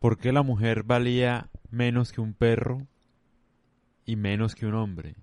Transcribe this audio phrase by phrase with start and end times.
[0.00, 2.86] ¿Por qué la mujer valía menos que un perro
[4.06, 5.14] y menos que un hombre?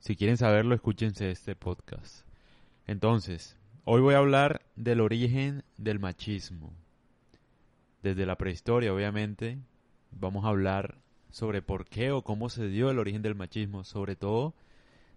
[0.00, 2.26] Si quieren saberlo, escúchense este podcast.
[2.88, 6.72] Entonces, hoy voy a hablar del origen del machismo.
[8.02, 9.60] Desde la prehistoria, obviamente,
[10.10, 10.98] vamos a hablar
[11.30, 14.52] sobre por qué o cómo se dio el origen del machismo, sobre todo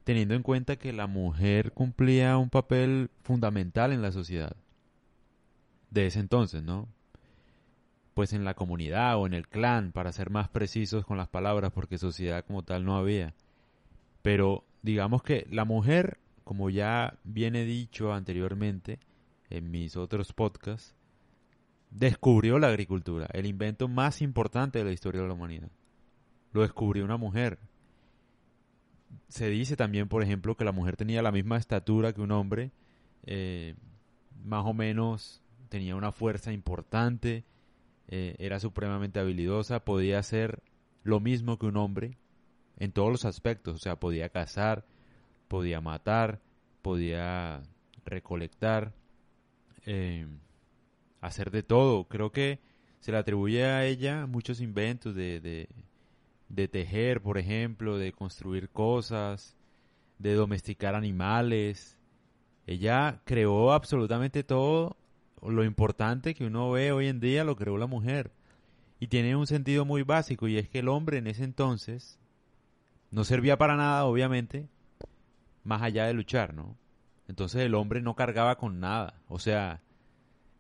[0.04, 4.56] teniendo en cuenta que la mujer cumplía un papel fundamental en la sociedad
[5.90, 6.88] de ese entonces, ¿no?
[8.14, 11.72] Pues en la comunidad o en el clan, para ser más precisos con las palabras,
[11.72, 13.34] porque sociedad como tal no había.
[14.22, 19.00] Pero digamos que la mujer, como ya viene dicho anteriormente
[19.50, 20.96] en mis otros podcasts,
[21.92, 25.70] descubrió la agricultura, el invento más importante de la historia de la humanidad.
[26.54, 27.60] Lo descubrió una mujer.
[29.28, 32.72] Se dice también, por ejemplo, que la mujer tenía la misma estatura que un hombre,
[33.24, 33.76] eh,
[34.44, 37.44] más o menos tenía una fuerza importante,
[38.12, 40.62] eh, era supremamente habilidosa, podía hacer
[41.04, 42.18] lo mismo que un hombre
[42.78, 44.86] en todos los aspectos, o sea, podía cazar,
[45.48, 46.42] podía matar,
[46.82, 47.64] podía
[48.06, 48.94] recolectar,
[49.86, 50.28] eh,
[51.22, 52.06] hacer de todo.
[52.10, 52.60] Creo que
[53.00, 55.70] se le atribuye a ella muchos inventos de, de,
[56.50, 59.56] de tejer, por ejemplo, de construir cosas,
[60.20, 61.98] de domesticar animales.
[62.68, 64.98] Ella creó absolutamente todo
[65.42, 68.32] lo importante que uno ve hoy en día lo creó la mujer.
[69.00, 72.20] Y tiene un sentido muy básico y es que el hombre en ese entonces
[73.10, 74.70] no servía para nada, obviamente,
[75.64, 76.78] más allá de luchar, ¿no?
[77.28, 79.16] Entonces el hombre no cargaba con nada.
[79.28, 79.82] O sea,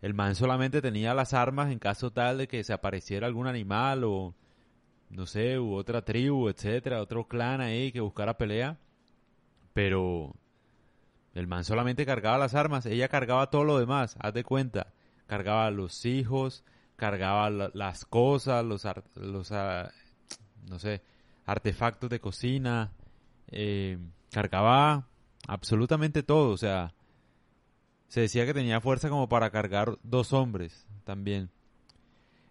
[0.02, 4.03] el man solamente tenía las armas en caso tal de que se apareciera algún animal
[4.03, 4.33] o,
[5.09, 8.77] no sé, u otra tribu, etcétera, otro clan ahí que buscara pelea.
[9.73, 10.33] Pero
[11.33, 14.93] el man solamente cargaba las armas, ella cargaba todo lo demás, haz de cuenta.
[15.27, 16.63] Cargaba los hijos,
[16.97, 19.91] cargaba las cosas, los, los ah,
[20.67, 21.02] no sé,
[21.45, 22.91] artefactos de cocina,
[23.47, 23.97] eh,
[24.31, 25.07] cargaba
[25.47, 26.93] absolutamente todo, o sea,
[28.08, 31.49] se decía que tenía fuerza como para cargar dos hombres también.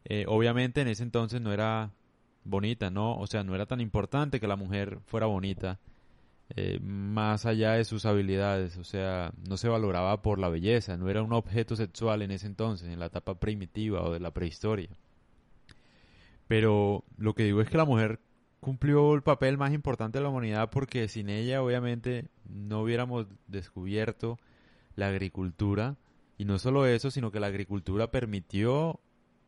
[0.04, 1.92] Eh, obviamente en ese entonces no era
[2.44, 3.16] bonita, ¿no?
[3.18, 5.78] O sea, no era tan importante que la mujer fuera bonita.
[6.56, 11.08] Eh, más allá de sus habilidades, o sea, no se valoraba por la belleza, no
[11.08, 14.90] era un objeto sexual en ese entonces, en la etapa primitiva o de la prehistoria.
[16.48, 18.18] Pero lo que digo es que la mujer
[18.58, 24.38] cumplió el papel más importante de la humanidad porque sin ella obviamente no hubiéramos descubierto
[24.96, 25.96] la agricultura
[26.36, 29.00] y no solo eso, sino que la agricultura permitió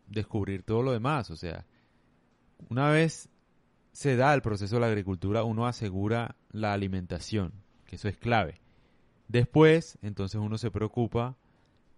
[0.07, 1.67] descubrir todo lo demás, o sea,
[2.69, 3.29] una vez
[3.93, 7.53] se da el proceso de la agricultura, uno asegura la alimentación,
[7.87, 8.61] que eso es clave.
[9.29, 11.37] Después, entonces uno se preocupa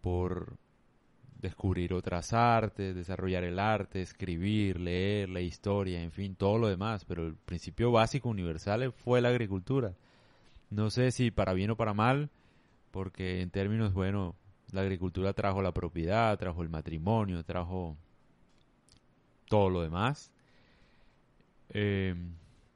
[0.00, 0.56] por
[1.40, 7.04] descubrir otras artes, desarrollar el arte, escribir, leer, la historia, en fin, todo lo demás,
[7.04, 9.94] pero el principio básico universal fue la agricultura.
[10.70, 12.30] No sé si para bien o para mal,
[12.90, 14.34] porque en términos, bueno,
[14.72, 17.96] la agricultura trajo la propiedad, trajo el matrimonio, trajo
[19.46, 20.30] todo lo demás,
[21.70, 22.14] eh,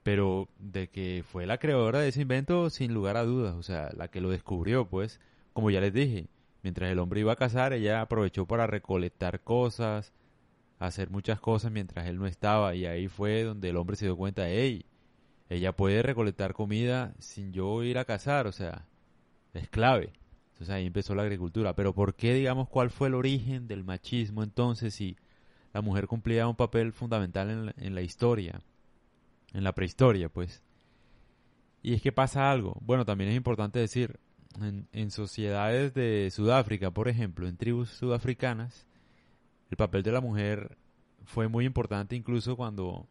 [0.08, 3.91] pero de que fue la creadora de ese invento, sin lugar a dudas, o sea,
[3.94, 5.20] la que lo descubrió, pues,
[5.52, 6.28] como ya les dije,
[6.62, 10.14] mientras el hombre iba a cazar, ella aprovechó para recolectar cosas,
[10.78, 14.16] hacer muchas cosas mientras él no estaba, y ahí fue donde el hombre se dio
[14.16, 14.86] cuenta, hey,
[15.50, 18.86] ella puede recolectar comida sin yo ir a cazar, o sea,
[19.52, 20.14] es clave.
[20.52, 21.74] Entonces ahí empezó la agricultura.
[21.76, 25.18] Pero ¿por qué, digamos, cuál fue el origen del machismo entonces si
[25.74, 28.62] la mujer cumplía un papel fundamental en la historia?
[29.53, 30.62] En la prehistoria, pues.
[31.82, 32.76] Y es que pasa algo.
[32.81, 34.19] Bueno, también es importante decir,
[34.60, 38.86] en, sociedades de Sudáfrica, por ejemplo, en tribus sudafricanas,
[39.70, 40.76] el papel de la mujer
[41.25, 43.09] fue muy importante incluso cuando,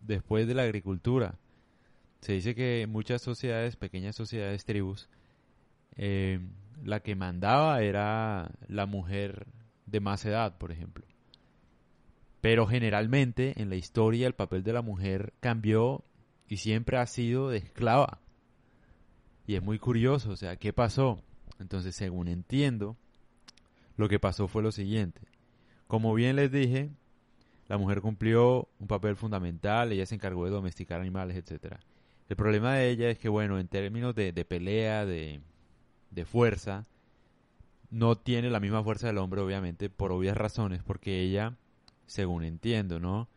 [0.00, 1.38] después de la agricultura,
[2.20, 5.08] se dice que en muchas sociedades, pequeñas sociedades, tribus,
[5.96, 6.40] eh,
[6.82, 9.46] la que mandaba era la mujer
[9.86, 11.04] de más edad, por ejemplo.
[12.40, 16.04] Pero generalmente en la historia el papel de la mujer cambió
[16.48, 18.20] y siempre ha sido de esclava.
[19.46, 21.22] Y es muy curioso, o sea, ¿qué pasó?
[21.58, 22.96] Entonces, según entiendo,
[23.96, 25.20] lo que pasó fue lo siguiente.
[25.86, 26.90] Como bien les dije,
[27.68, 31.76] la mujer cumplió un papel fundamental, ella se encargó de domesticar animales, etc.
[32.28, 35.40] El problema de ella es que, bueno, en términos de, pelea, de,
[36.10, 36.86] de fuerza,
[37.90, 41.56] no tiene la misma fuerza del hombre, obviamente, por obvias razones, porque ella
[42.10, 43.28] según entiendo, ¿no?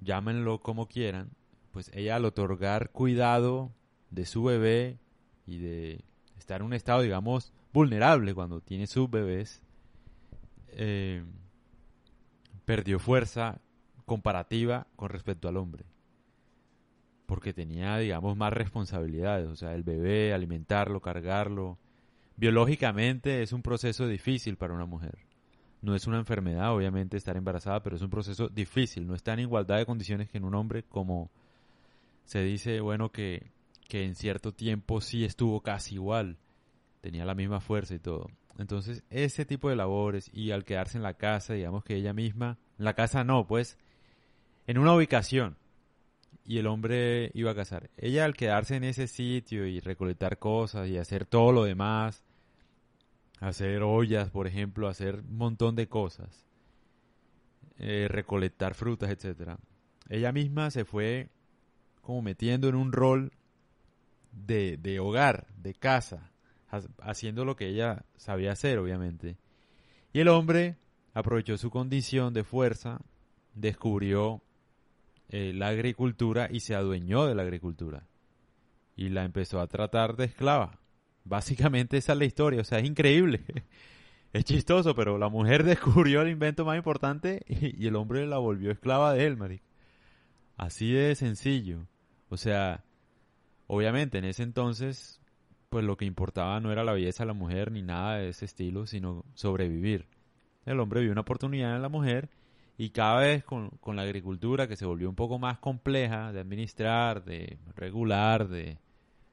[0.00, 1.28] Llámenlo como quieran,
[1.72, 3.70] pues ella al otorgar cuidado
[4.08, 4.98] de su bebé
[5.46, 6.02] y de
[6.38, 9.62] estar en un estado, digamos, vulnerable cuando tiene sus bebés,
[10.68, 11.22] eh,
[12.64, 13.60] perdió fuerza
[14.06, 15.84] comparativa con respecto al hombre.
[17.26, 19.48] Porque tenía, digamos, más responsabilidades.
[19.48, 21.78] O sea, el bebé, alimentarlo, cargarlo.
[22.36, 25.18] Biológicamente es un proceso difícil para una mujer.
[25.82, 29.06] No es una enfermedad, obviamente, estar embarazada, pero es un proceso difícil.
[29.06, 31.30] No está en igualdad de condiciones que en un hombre, como
[32.24, 33.50] se dice, bueno, que,
[33.88, 36.38] que en cierto tiempo sí estuvo casi igual.
[37.00, 38.30] Tenía la misma fuerza y todo.
[38.58, 42.58] Entonces, ese tipo de labores y al quedarse en la casa, digamos que ella misma,
[42.78, 43.76] la casa no, pues,
[44.66, 45.56] en una ubicación
[46.44, 47.90] y el hombre iba a casar.
[47.96, 52.24] Ella al quedarse en ese sitio y recolectar cosas y hacer todo lo demás,
[53.42, 56.46] hacer ollas, por ejemplo, hacer un montón de cosas,
[57.78, 59.58] eh, recolectar frutas, etcétera.
[60.08, 61.28] Ella misma se fue
[62.02, 63.32] como metiendo en un rol
[64.30, 66.30] de, de hogar, de casa,
[67.00, 69.36] haciendo lo que ella sabía hacer, obviamente.
[70.12, 70.76] Y el hombre
[71.12, 73.00] aprovechó su condición de fuerza,
[73.54, 74.40] descubrió
[75.30, 78.06] eh, la agricultura y se adueñó de la agricultura.
[78.94, 80.78] Y la empezó a tratar de esclava.
[81.24, 83.40] Básicamente esa es la historia, o sea, es increíble.
[84.32, 88.70] es chistoso, pero la mujer descubrió el invento más importante y, el hombre la volvió
[88.70, 89.64] esclava de él, marico.
[90.56, 91.86] Así de sencillo.
[92.28, 92.84] O sea,
[93.66, 95.18] obviamente en ese entonces
[95.72, 98.44] pues lo que importaba no era la belleza de la mujer ni nada de ese
[98.44, 100.06] estilo, sino sobrevivir.
[100.66, 102.28] El hombre vio una oportunidad en la mujer
[102.76, 106.40] y cada vez con, con, la agricultura que se volvió un poco más compleja de
[106.40, 108.76] administrar, de regular, de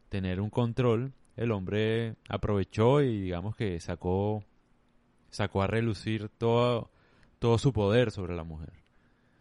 [0.08, 4.44] tener un control, el hombre aprovechó y digamos que sacó,
[5.30, 6.92] sacó a relucir todo,
[7.40, 8.74] todo su poder sobre la mujer.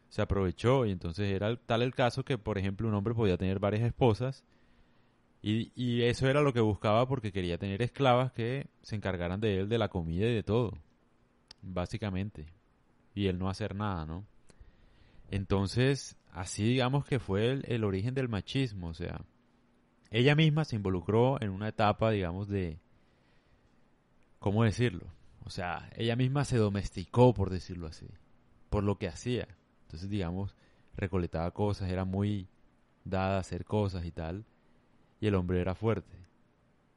[0.09, 3.59] Se aprovechó y entonces era tal el caso que, por ejemplo, un hombre podía tener
[3.59, 4.45] varias esposas
[5.43, 9.59] y, y, eso era lo que buscaba porque quería tener esclavas que se encargaran de
[9.59, 10.79] él, de la comida y de todo.
[11.63, 12.47] Básicamente.
[13.15, 14.25] Y él no hacer nada, ¿no?
[15.31, 18.89] Entonces, así digamos que fue el, el origen del machismo.
[18.89, 19.21] O sea,
[20.11, 22.79] ella misma se involucró en una etapa, digamos, de...
[24.39, 25.07] ¿Cómo decirlo?
[25.45, 28.07] O sea, ella misma se domesticó, por decirlo así,
[28.71, 29.49] por lo que hacía.
[29.83, 30.55] Entonces, digamos,
[30.97, 32.49] recolectaba cosas, era muy
[33.05, 34.45] dada a hacer cosas y tal
[35.21, 36.17] y el hombre era fuerte.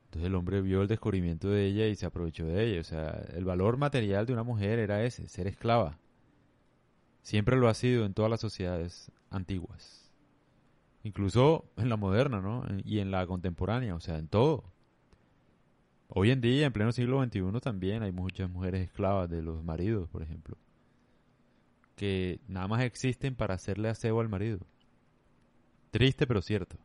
[0.05, 2.81] Entonces el hombre vio el descubrimiento de ella y se aprovechó de ella.
[2.81, 5.97] O sea, el valor material de una mujer era ese, ser esclava.
[7.21, 10.10] Siempre lo ha sido en todas las sociedades antiguas.
[11.03, 12.63] Incluso en la moderna, ¿no?
[12.83, 14.63] Y en la contemporánea, o sea, en todo.
[16.09, 20.09] Hoy en día, en pleno siglo XXI, también hay muchas mujeres esclavas de los maridos,
[20.09, 20.57] por ejemplo.
[21.95, 24.59] Que nada más existen para hacerle aseo al marido.
[25.92, 26.77] Triste, pero cierto.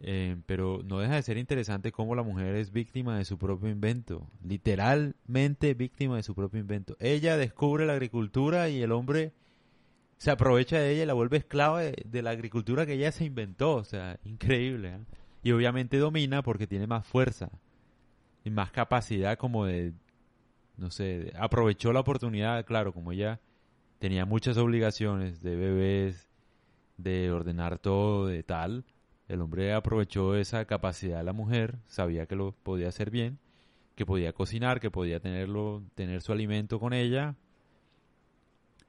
[0.00, 3.70] Eh, pero no deja de ser interesante cómo la mujer es víctima de su propio
[3.70, 6.96] invento, literalmente víctima de su propio invento.
[7.00, 9.32] Ella descubre la agricultura y el hombre
[10.18, 13.76] se aprovecha de ella y la vuelve esclava de, la agricultura que ella se inventó,
[13.76, 14.94] o sea, increíble.
[14.94, 14.98] ¿eh?
[15.42, 17.50] Y obviamente domina porque tiene más fuerza
[18.44, 19.92] y más capacidad como de,
[20.76, 23.40] no sé, aprovechó la oportunidad, claro, como ella
[23.98, 26.28] tenía muchas obligaciones de bebés,
[26.96, 28.84] de ordenar todo, de tal
[29.28, 33.38] el hombre aprovechó esa capacidad de la mujer, sabía que lo podía hacer bien,
[33.94, 37.36] que podía cocinar, que podía tenerlo, tener su alimento con ella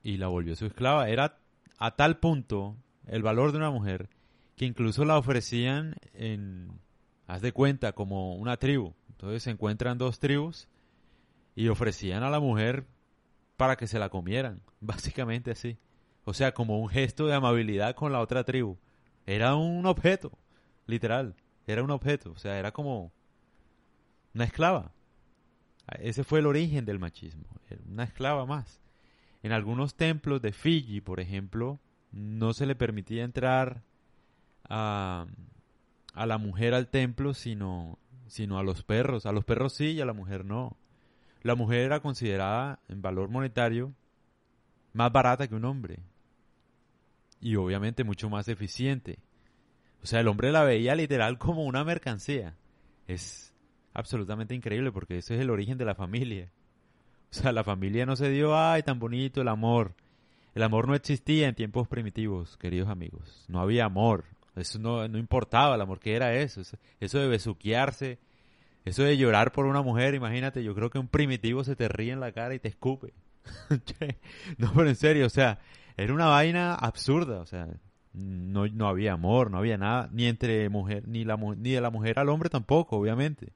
[0.06, 1.10] y la volvió su esclava.
[1.10, 1.40] Era
[1.80, 4.08] a tal punto el valor de una mujer
[4.56, 6.80] que incluso la ofrecían en,
[7.26, 8.94] haz de cuenta, como una tribu.
[9.10, 10.68] Entonces se encuentran dos tribus
[11.56, 12.86] y ofrecían a la mujer
[13.58, 15.80] para que se la comieran, básicamente así.
[16.24, 18.78] O sea, como un gesto de amabilidad con la otra tribu.
[19.26, 20.38] Era un objeto,
[20.86, 21.36] literal.
[21.66, 23.12] Era un objeto, o sea, era como
[24.36, 24.92] una esclava.
[25.98, 27.46] Ese fue el origen del machismo,
[27.88, 28.85] una esclava más.
[29.46, 31.80] En algunos templos de Fiji, por ejemplo,
[32.12, 33.84] no se le permitía entrar
[34.68, 35.28] a,
[36.16, 39.28] la mujer al templo, sino, sino a los perros.
[39.28, 40.76] A los perros sí y a la mujer no.
[41.44, 43.94] La mujer era considerada en valor monetario
[44.94, 46.00] más barata que un hombre
[47.40, 49.20] y obviamente mucho más eficiente.
[50.02, 52.56] O sea, el hombre la veía literal como una mercancía.
[53.06, 53.54] Es
[53.94, 56.50] absolutamente increíble porque ese es el origen de la familia.
[57.32, 59.94] O sea, la familia no se dio, ay, tan bonito el amor.
[60.54, 63.46] El amor no existía en tiempos primitivos, queridos amigos.
[63.48, 64.26] No había amor.
[64.56, 66.00] Eso no, no importaba el amor.
[66.00, 66.62] ¿Qué era eso?
[67.00, 68.20] Eso de besuquearse.
[68.86, 72.14] Eso de llorar por una mujer, imagínate, yo creo que un primitivo se te ríe
[72.14, 73.14] en la cara y te escupe.
[74.58, 75.60] no, pero en serio, o sea,
[75.98, 77.68] era una vaina absurda, o sea,
[78.14, 81.90] no, no había amor, no había nada, ni entre mujer, ni, la, ni de la
[81.90, 83.54] mujer al hombre tampoco, obviamente.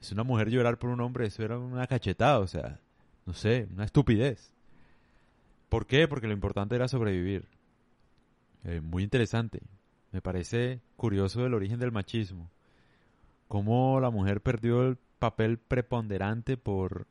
[0.00, 2.80] Es una mujer llorar por un hombre, eso era una cachetada, o sea,
[3.24, 4.52] no sé, una estupidez.
[5.68, 6.06] ¿Por qué?
[6.06, 7.48] Porque lo importante era sobrevivir.
[8.64, 9.60] Eh, muy interesante.
[10.12, 12.50] Me parece curioso el origen del machismo.
[13.48, 17.06] Cómo la mujer perdió el papel preponderante por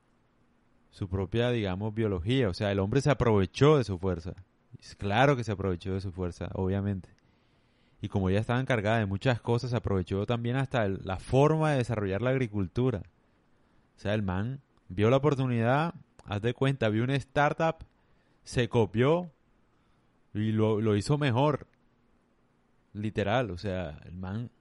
[0.91, 2.49] su propia, digamos, biología.
[2.49, 4.33] O sea, el hombre se aprovechó de su fuerza.
[4.79, 7.09] Es claro que se aprovechó de su fuerza, obviamente.
[8.05, 12.21] Y como ella estaba encargada de muchas cosas, aprovechó también hasta la forma de desarrollar
[12.21, 13.01] la agricultura.
[13.97, 17.77] O sea, el man vio la oportunidad, haz de cuenta, vio una startup,
[18.43, 19.31] se copió
[20.35, 21.65] y lo, lo hizo mejor.
[22.93, 24.51] Literal, o sea, el man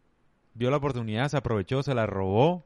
[0.54, 2.64] vio la oportunidad, se aprovechó, se la robó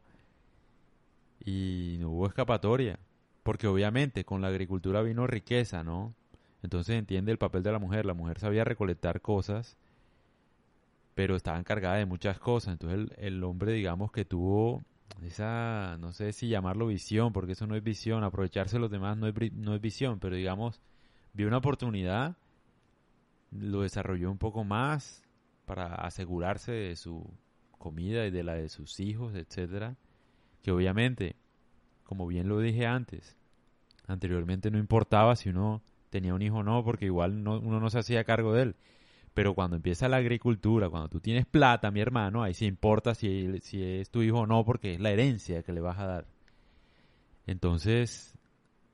[1.45, 3.01] y no hubo escapatoria.
[3.43, 6.15] Porque obviamente con la agricultura vino riqueza, ¿no?
[6.63, 8.07] Entonces entiende el papel de la mujer.
[8.07, 9.77] La mujer sabía recolectar cosas,
[11.19, 12.75] pero estaba encargada de muchas cosas.
[12.75, 14.85] Entonces el, el hombre, digamos, que tuvo
[15.25, 18.23] esa, no sé si llamarlo visión, porque eso no es visión.
[18.23, 20.81] Aprovecharse de los demás no es, no es visión, pero digamos,
[21.33, 22.37] vio una oportunidad,
[23.51, 25.25] lo desarrolló un poco más
[25.67, 27.29] para asegurarse de su
[27.79, 29.97] comida y de la de sus hijos, etcétera,
[30.63, 31.35] que obviamente,
[32.05, 33.37] como bien lo dije antes,
[34.07, 37.91] anteriormente no importaba si uno tenía un hijo o no, porque igual no, uno no
[37.91, 38.77] se hacía cargo de él.
[39.39, 43.61] Pero cuando empieza la agricultura, cuando tú tienes plata, mi hermano, ahí sí importa si,
[43.61, 46.27] si es tu hijo o no, porque es la herencia que le vas a dar.
[47.47, 48.35] Entonces,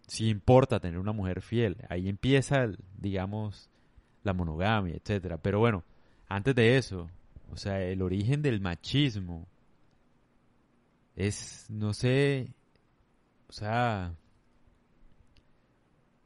[0.06, 1.78] sí importa tener una mujer fiel.
[1.88, 2.66] Ahí empieza,
[2.98, 3.70] digamos,
[4.22, 5.38] la monogamia, etcétera.
[5.38, 5.82] Pero bueno,
[6.28, 7.08] antes de eso,
[7.50, 9.48] o sea, el origen del machismo
[11.16, 12.52] es, no sé,
[13.48, 14.14] o sea,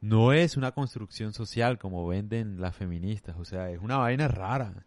[0.01, 4.85] no es una construcción social como venden las feministas, o sea, es una vaina rara.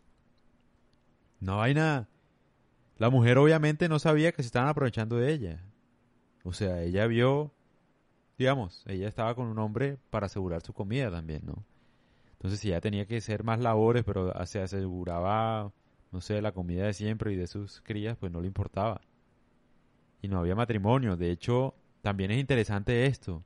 [1.40, 2.08] Una vaina...
[2.98, 5.64] La mujer obviamente no sabía que se estaban aprovechando de ella.
[6.44, 7.52] O sea, ella vio,
[8.38, 11.64] digamos, ella estaba con un hombre para asegurar su comida también, ¿no?
[12.32, 15.72] Entonces, si ella tenía que hacer más labores, pero se aseguraba,
[16.10, 19.00] no sé, la comida de siempre y de sus crías, pues no le importaba.
[20.20, 21.16] Y no había matrimonio.
[21.16, 23.44] De hecho, también es interesante esto.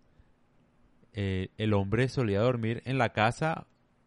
[1.18, 3.66] Eh, el hombre solía dormir en la casa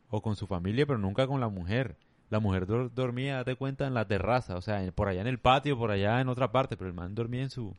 [0.09, 1.97] o con su familia, pero nunca con la mujer.
[2.29, 5.75] La mujer dormía, date cuenta, en la terraza, o sea, por allá en el patio,
[5.75, 7.75] por allá en otra parte, pero el man dormía en su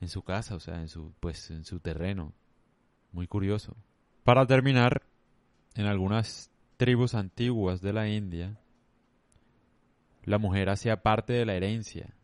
[0.00, 2.32] en su casa, o sea, en su pues en su terreno.
[3.10, 3.76] Muy curioso.
[4.22, 5.02] Para terminar,
[5.74, 8.56] en algunas tribus antiguas de la India,
[10.22, 12.14] la mujer hacía parte de la herencia.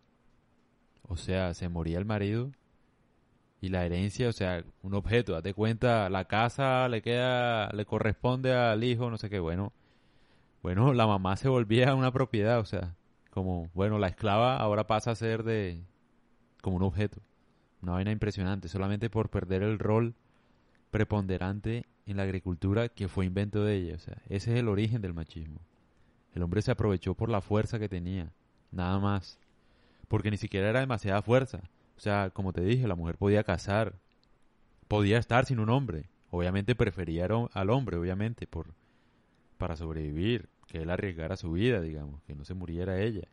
[1.02, 2.52] O sea, se moría el marido
[3.64, 8.52] y la herencia, o sea, un objeto, date cuenta, la casa le queda, le corresponde
[8.52, 9.72] al hijo, no sé qué, bueno,
[10.62, 12.94] bueno, la mamá se volvía una propiedad, o sea,
[13.30, 15.82] como, bueno, la esclava ahora pasa a ser de,
[16.60, 17.22] como un objeto,
[17.80, 20.14] una vaina impresionante, solamente por perder el rol
[20.90, 25.00] preponderante en la agricultura que fue invento de ella, o sea, ese es el origen
[25.00, 25.60] del machismo.
[26.34, 28.30] El hombre se aprovechó por la fuerza que tenía,
[28.70, 29.38] nada más,
[30.08, 31.62] porque ni siquiera era demasiada fuerza,
[31.96, 33.94] o sea, como te dije, la mujer podía casar,
[34.88, 36.08] podía estar sin un hombre.
[36.30, 38.74] Obviamente prefería al hombre, obviamente, por
[39.58, 43.28] para sobrevivir, que él arriesgara su vida, digamos, que no se muriera ella.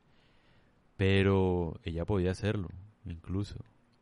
[0.98, 2.70] Pero ella podía hacerlo,
[3.06, 3.56] incluso.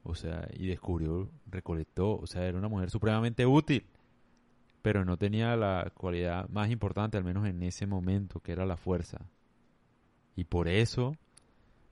[0.04, 3.86] O sea, y descubrió, recolectó, o sea, era una mujer supremamente útil,
[4.82, 8.78] pero no tenía la cualidad más importante, al menos en ese momento, que era la
[8.78, 9.20] fuerza.
[10.36, 11.16] Y por eso,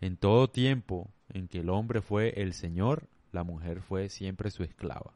[0.01, 4.63] en todo tiempo, en que el hombre fue el Señor, la mujer fue siempre su
[4.63, 5.13] esclava.